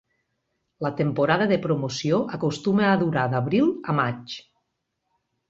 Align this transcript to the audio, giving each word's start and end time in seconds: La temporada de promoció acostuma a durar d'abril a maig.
La 0.85 0.89
temporada 1.01 1.45
de 1.51 1.59
promoció 1.65 2.19
acostuma 2.39 2.89
a 2.93 2.95
durar 3.03 3.27
d'abril 3.35 3.71
a 3.87 3.97
maig. 4.01 4.37